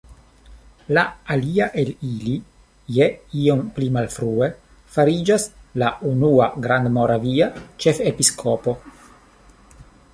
La 0.97 1.01
alia 1.33 1.65
el 1.81 1.91
ili 2.11 2.33
je 2.95 3.07
iom 3.43 3.61
pli 3.77 3.91
malfrue 3.99 4.49
fariĝas 4.97 5.47
la 5.83 5.93
unua 6.13 6.51
grandmoravia 6.67 7.51
ĉefepiskopo. 7.85 8.77